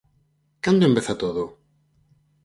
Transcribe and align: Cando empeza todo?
Cando 0.63 0.85
empeza 0.89 1.19
todo? 1.23 1.43